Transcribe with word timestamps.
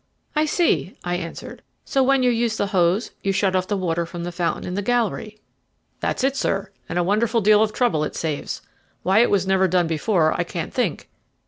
"I 0.35 0.45
see," 0.45 0.97
I 1.03 1.15
answered; 1.17 1.61
"so 1.85 2.01
when 2.01 2.23
you 2.23 2.31
use 2.31 2.57
the 2.57 2.65
hose 2.65 3.11
you 3.21 3.31
shut 3.31 3.55
off 3.55 3.67
the 3.67 3.77
water 3.77 4.03
from 4.03 4.23
the 4.23 4.31
fountain 4.31 4.63
in 4.65 4.73
the 4.73 4.81
gallery." 4.81 5.37
"That's 5.99 6.23
it, 6.23 6.35
sir, 6.35 6.71
and 6.89 6.97
a 6.97 7.03
wonderful 7.03 7.39
deal 7.39 7.61
of 7.61 7.71
trouble 7.71 8.03
it 8.03 8.15
saves. 8.15 8.63
Why 9.03 9.19
it 9.19 9.29
was 9.29 9.45
never 9.45 9.67
done 9.67 9.85
before 9.85 10.33
I 10.35 10.43
can't 10.43 10.73
think." 10.73 11.07